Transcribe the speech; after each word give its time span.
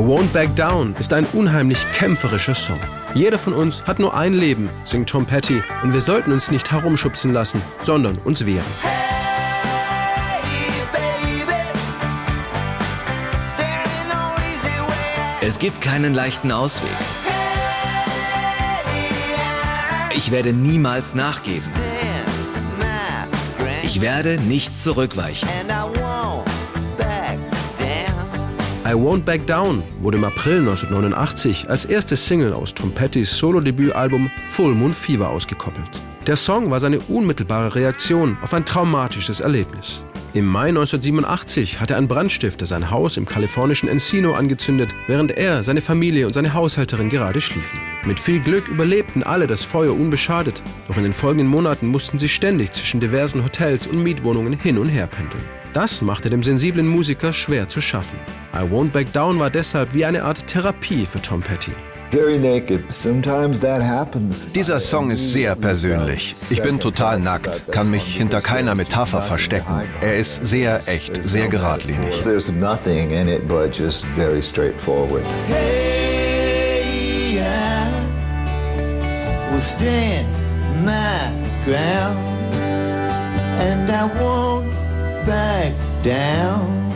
Won't 0.00 0.32
Back 0.32 0.54
Down 0.54 0.94
ist 0.98 1.12
ein 1.12 1.26
unheimlich 1.32 1.78
kämpferischer 1.92 2.54
Song. 2.54 2.78
Jeder 3.14 3.38
von 3.38 3.52
uns 3.52 3.82
hat 3.84 3.98
nur 3.98 4.14
ein 4.16 4.32
Leben, 4.32 4.68
singt 4.84 5.08
Tom 5.08 5.26
Petty, 5.26 5.62
und 5.82 5.92
wir 5.92 6.00
sollten 6.00 6.32
uns 6.32 6.50
nicht 6.50 6.70
herumschubsen 6.70 7.32
lassen, 7.32 7.60
sondern 7.82 8.18
uns 8.18 8.46
wehren. 8.46 8.64
Es 15.40 15.58
gibt 15.58 15.80
keinen 15.80 16.14
leichten 16.14 16.52
Ausweg. 16.52 16.90
Ich 20.14 20.30
werde 20.30 20.52
niemals 20.52 21.14
nachgeben. 21.14 21.70
Ich 23.82 24.00
werde 24.00 24.40
nicht 24.40 24.78
zurückweichen. 24.78 25.48
I 28.88 28.92
Won't 28.92 29.24
Back 29.26 29.46
Down 29.46 29.82
wurde 30.00 30.16
im 30.16 30.24
April 30.24 30.60
1989 30.60 31.68
als 31.68 31.84
erste 31.84 32.16
Single 32.16 32.54
aus 32.54 32.72
Tom 32.72 32.90
Pettys 32.90 33.36
Solo-Debütalbum 33.36 34.30
Full 34.48 34.74
Moon 34.74 34.94
Fever 34.94 35.28
ausgekoppelt. 35.28 35.90
Der 36.26 36.36
Song 36.36 36.70
war 36.70 36.80
seine 36.80 36.98
unmittelbare 37.00 37.74
Reaktion 37.74 38.38
auf 38.40 38.54
ein 38.54 38.64
traumatisches 38.64 39.40
Erlebnis. 39.40 40.02
Im 40.32 40.46
Mai 40.46 40.68
1987 40.68 41.80
hatte 41.80 41.96
ein 41.96 42.08
Brandstifter 42.08 42.64
sein 42.64 42.90
Haus 42.90 43.18
im 43.18 43.26
kalifornischen 43.26 43.90
Encino 43.90 44.32
angezündet, 44.32 44.94
während 45.06 45.32
er, 45.32 45.62
seine 45.62 45.82
Familie 45.82 46.24
und 46.26 46.32
seine 46.32 46.54
Haushälterin 46.54 47.10
gerade 47.10 47.42
schliefen. 47.42 47.78
Mit 48.06 48.18
viel 48.18 48.40
Glück 48.40 48.68
überlebten 48.68 49.22
alle 49.22 49.46
das 49.46 49.66
Feuer 49.66 49.92
unbeschadet, 49.92 50.62
doch 50.86 50.96
in 50.96 51.02
den 51.02 51.12
folgenden 51.12 51.48
Monaten 51.48 51.88
mussten 51.88 52.18
sie 52.18 52.28
ständig 52.30 52.72
zwischen 52.72 53.00
diversen 53.00 53.44
Hotels 53.44 53.86
und 53.86 54.02
Mietwohnungen 54.02 54.58
hin 54.58 54.78
und 54.78 54.88
her 54.88 55.08
pendeln. 55.08 55.44
Das 55.74 56.00
machte 56.00 56.30
dem 56.30 56.42
sensiblen 56.42 56.86
Musiker 56.86 57.34
schwer 57.34 57.68
zu 57.68 57.82
schaffen. 57.82 58.18
I 58.58 58.62
Won't 58.62 58.92
Back 58.92 59.12
Down 59.12 59.38
war 59.38 59.50
deshalb 59.50 59.94
wie 59.94 60.04
eine 60.04 60.24
Art 60.24 60.48
Therapie 60.48 61.06
für 61.06 61.22
Tom 61.22 61.40
Petty. 61.40 61.70
Dieser 64.52 64.80
Song 64.80 65.10
ist 65.12 65.32
sehr 65.32 65.54
persönlich. 65.54 66.34
Ich 66.50 66.60
bin 66.60 66.80
total 66.80 67.20
nackt, 67.20 67.70
kann 67.70 67.88
mich 67.88 68.16
hinter 68.16 68.40
keiner 68.40 68.74
Metapher 68.74 69.22
verstecken. 69.22 69.82
Er 70.00 70.16
ist 70.16 70.44
sehr 70.44 70.80
echt, 70.88 71.20
sehr 71.24 71.46
geradlinig. 71.46 72.20
There's 72.22 72.50
nothing 72.50 73.12
in 73.12 73.28
it 73.28 73.46
but 73.46 73.72
just 73.78 74.04
very 74.16 74.42
straightforward. 74.42 75.22
Hey, 75.46 77.38
I 77.38 77.92
will 79.52 79.60
stand 79.60 80.26
my 80.84 81.30
ground, 81.64 82.18
and 83.60 83.88
I 83.88 84.08
won't 84.20 84.66
back 85.24 85.72
down. 86.02 86.88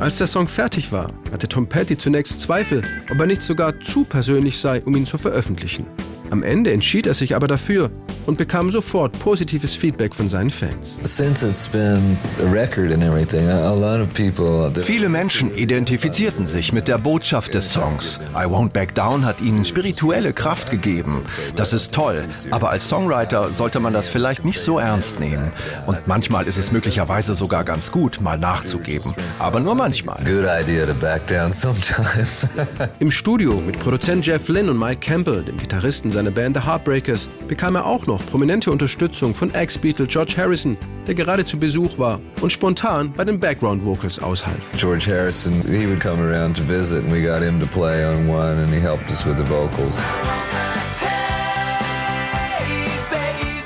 Als 0.00 0.18
der 0.18 0.26
Song 0.26 0.48
fertig 0.48 0.92
war, 0.92 1.08
hatte 1.32 1.48
Tom 1.48 1.68
Petty 1.68 1.98
zunächst 1.98 2.40
Zweifel, 2.40 2.82
ob 3.10 3.20
er 3.20 3.26
nicht 3.26 3.42
sogar 3.42 3.78
zu 3.80 4.04
persönlich 4.04 4.58
sei, 4.58 4.82
um 4.84 4.96
ihn 4.96 5.06
zu 5.06 5.18
veröffentlichen. 5.18 5.86
Am 6.30 6.42
Ende 6.42 6.72
entschied 6.72 7.06
er 7.06 7.14
sich 7.14 7.34
aber 7.34 7.46
dafür 7.46 7.90
und 8.26 8.36
bekam 8.36 8.70
sofort 8.70 9.18
positives 9.20 9.74
Feedback 9.74 10.14
von 10.14 10.28
seinen 10.28 10.50
Fans. 10.50 10.98
Viele 14.82 15.08
Menschen 15.08 15.56
identifizierten 15.56 16.46
sich 16.46 16.72
mit 16.74 16.88
der 16.88 16.98
Botschaft 16.98 17.54
des 17.54 17.72
Songs. 17.72 18.20
I 18.34 18.44
Won't 18.44 18.70
Back 18.70 18.94
Down 18.94 19.24
hat 19.24 19.40
ihnen 19.40 19.64
spirituelle 19.64 20.34
Kraft 20.34 20.70
gegeben. 20.70 21.22
Das 21.56 21.72
ist 21.72 21.94
toll, 21.94 22.26
aber 22.50 22.68
als 22.68 22.86
Songwriter 22.88 23.54
sollte 23.54 23.80
man 23.80 23.94
das 23.94 24.10
vielleicht 24.10 24.44
nicht 24.44 24.60
so 24.60 24.78
ernst 24.78 25.20
nehmen. 25.20 25.52
Und 25.86 26.06
manchmal 26.06 26.46
ist 26.46 26.58
es 26.58 26.70
möglicherweise 26.70 27.34
sogar 27.34 27.64
ganz 27.64 27.90
gut, 27.92 28.20
mal 28.20 28.38
nachzugeben. 28.38 29.14
Aber 29.38 29.60
nur 29.60 29.74
manchmal. 29.74 30.22
Im 32.98 33.10
Studio 33.10 33.54
mit 33.54 33.78
Produzent 33.78 34.26
Jeff 34.26 34.48
Lynne 34.48 34.70
und 34.70 34.78
Mike 34.78 35.00
Campbell, 35.00 35.42
dem 35.42 35.56
Gitarristen 35.56 36.10
seiner 36.18 36.32
Band 36.32 36.56
The 36.56 36.62
Heartbreakers, 36.64 37.28
bekam 37.46 37.76
er 37.76 37.86
auch 37.86 38.06
noch 38.06 38.26
prominente 38.26 38.72
Unterstützung 38.72 39.36
von 39.36 39.54
Ex-Beatle 39.54 40.08
George 40.08 40.34
Harrison, 40.36 40.76
der 41.06 41.14
gerade 41.14 41.44
zu 41.44 41.56
Besuch 41.56 41.96
war 41.96 42.18
und 42.40 42.50
spontan 42.50 43.12
bei 43.12 43.24
den 43.24 43.38
Background 43.38 43.84
Vocals 43.84 44.18
aushalf. 44.18 44.72
George 44.76 45.06
Harrison, 45.06 45.62
he 45.62 45.86
would 45.86 46.00
come 46.00 46.20
around 46.20 46.56
to 46.56 46.64
visit 46.64 47.04
and 47.04 47.12
we 47.12 47.22
got 47.22 47.40
him 47.40 47.60
to 47.60 47.66
play 47.66 48.04
on 48.04 48.28
one 48.28 48.60
and 48.60 48.74
he 48.74 48.80
helped 48.80 49.08
us 49.12 49.24
with 49.24 49.36
the 49.36 49.44
vocals. 49.44 50.02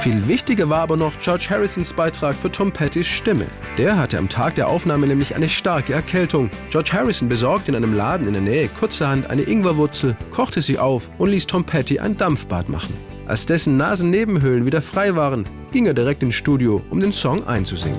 Viel 0.00 0.28
wichtiger 0.28 0.70
war 0.70 0.78
aber 0.78 0.96
noch 0.96 1.18
George 1.18 1.48
Harrisons 1.50 1.92
Beitrag 1.92 2.36
für 2.36 2.52
Tom 2.52 2.70
Pettys 2.70 3.08
Stimme. 3.08 3.46
Der 3.78 3.98
hatte 3.98 4.16
am 4.16 4.28
Tag 4.28 4.54
der 4.54 4.68
Aufnahme 4.68 5.08
nämlich 5.08 5.34
eine 5.34 5.48
starke 5.48 5.92
Erkältung. 5.92 6.50
George 6.70 6.90
Harrison 6.92 7.28
besorgte 7.28 7.72
in 7.72 7.76
einem 7.76 7.94
Laden 7.94 8.28
in 8.28 8.32
der 8.32 8.42
Nähe 8.42 8.68
kurzerhand 8.68 9.28
eine 9.28 9.42
Ingwerwurzel, 9.42 10.16
kochte 10.30 10.60
sie 10.60 10.78
auf 10.78 11.10
und 11.18 11.30
ließ 11.30 11.48
Tom 11.48 11.64
Petty 11.64 11.98
ein 11.98 12.16
Dampfbad 12.16 12.68
machen. 12.68 12.94
Als 13.26 13.44
dessen 13.44 13.76
Nasennebenhöhlen 13.76 14.64
wieder 14.64 14.82
frei 14.82 15.16
waren, 15.16 15.44
ging 15.72 15.86
er 15.86 15.94
direkt 15.94 16.22
ins 16.22 16.36
Studio, 16.36 16.80
um 16.90 17.00
den 17.00 17.12
Song 17.12 17.46
einzusingen. 17.48 17.98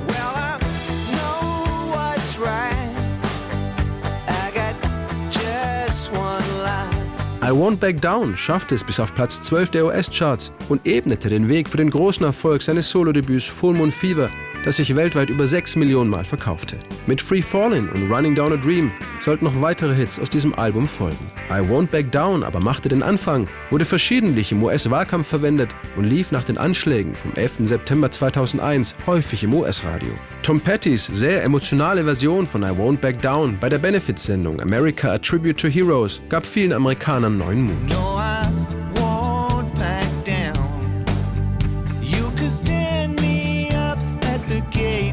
I 7.49 7.51
Won't 7.51 7.77
Back 7.77 7.99
Down 7.99 8.37
schaffte 8.37 8.75
es 8.75 8.83
bis 8.83 8.99
auf 8.99 9.15
Platz 9.15 9.41
12 9.41 9.71
der 9.71 9.85
US-Charts 9.87 10.51
und 10.69 10.85
ebnete 10.85 11.29
den 11.29 11.49
Weg 11.49 11.67
für 11.67 11.77
den 11.77 11.89
großen 11.89 12.23
Erfolg 12.23 12.61
seines 12.61 12.91
Solodebüts 12.91 13.45
Full 13.45 13.73
Moon 13.73 13.91
Fever, 13.91 14.29
das 14.65 14.77
sich 14.77 14.95
weltweit 14.95 15.29
über 15.29 15.47
6 15.47 15.75
Millionen 15.75 16.09
Mal 16.09 16.25
verkaufte. 16.25 16.77
Mit 17.07 17.21
Free 17.21 17.41
Fallin' 17.41 17.89
und 17.89 18.11
Running 18.11 18.35
Down 18.35 18.53
a 18.53 18.57
Dream 18.57 18.91
sollten 19.19 19.45
noch 19.45 19.61
weitere 19.61 19.95
Hits 19.95 20.19
aus 20.19 20.29
diesem 20.29 20.53
Album 20.53 20.87
folgen. 20.87 21.17
I 21.49 21.61
Won't 21.61 21.87
Back 21.87 22.11
Down 22.11 22.43
aber 22.43 22.59
machte 22.59 22.89
den 22.89 23.03
Anfang, 23.03 23.47
wurde 23.69 23.85
verschiedentlich 23.85 24.51
im 24.51 24.63
US-Wahlkampf 24.63 25.27
verwendet 25.27 25.69
und 25.95 26.05
lief 26.05 26.31
nach 26.31 26.43
den 26.43 26.57
Anschlägen 26.57 27.15
vom 27.15 27.33
11. 27.35 27.59
September 27.61 28.11
2001 28.11 28.95
häufig 29.07 29.43
im 29.43 29.53
US-Radio. 29.53 30.09
Tom 30.43 30.59
Pettys 30.59 31.05
sehr 31.07 31.43
emotionale 31.43 32.03
Version 32.03 32.47
von 32.47 32.63
I 32.63 32.67
Won't 32.67 32.97
Back 32.97 33.21
Down 33.21 33.57
bei 33.59 33.69
der 33.69 33.79
Benefits-Sendung 33.79 34.61
America 34.61 35.11
a 35.11 35.17
Tribute 35.17 35.57
to 35.57 35.67
Heroes 35.67 36.21
gab 36.29 36.45
vielen 36.45 36.73
Amerikanern 36.73 37.37
neuen 37.37 37.65
Mut. 37.65 38.18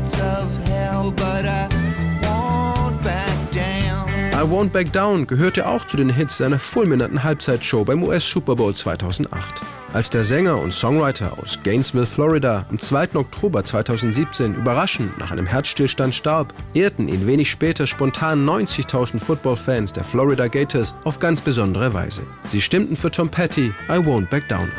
Gates 0.07 0.21
of 0.21 0.59
hell, 0.69 1.11
but 1.11 1.45
I 1.45 1.69
won't 2.23 3.03
back 3.03 3.51
down. 3.51 4.09
I 4.35 4.43
Won't 4.43 4.71
Back 4.71 4.93
Down 4.93 5.27
gehörte 5.27 5.67
auch 5.67 5.87
zu 5.87 5.97
den 5.97 6.11
Hits 6.11 6.39
seiner 6.39 6.59
fulminanten 6.59 7.23
Halbzeitshow 7.23 7.85
beim 7.85 8.03
US 8.03 8.29
Super 8.29 8.55
Bowl 8.55 8.75
2008. 8.75 9.63
Als 9.93 10.11
der 10.11 10.25
Sänger 10.25 10.59
und 10.59 10.75
Songwriter 10.75 11.39
aus 11.39 11.59
Gainesville, 11.63 12.05
Florida 12.05 12.67
am 12.69 12.79
2. 12.79 13.15
Oktober 13.15 13.65
2017 13.65 14.55
überraschend 14.55 15.17
nach 15.19 15.31
einem 15.31 15.47
Herzstillstand 15.47 16.15
starb, 16.15 16.53
ehrten 16.75 17.09
ihn 17.09 17.27
wenig 17.27 17.51
später 17.51 17.87
spontan 17.87 18.45
90.000 18.45 19.21
Footballfans 19.21 19.95
der 19.95 20.05
Florida 20.05 20.49
Gators 20.49 20.95
auf 21.05 21.19
ganz 21.19 21.41
besondere 21.41 21.95
Weise. 21.95 22.23
Sie 22.49 22.61
stimmten 22.61 22.95
für 22.95 23.11
Tom 23.11 23.31
Petty 23.31 23.73
I 23.89 23.93
Won't 23.93 24.29
Back 24.29 24.49
Down 24.49 24.71